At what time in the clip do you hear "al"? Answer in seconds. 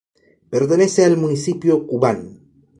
1.05-1.15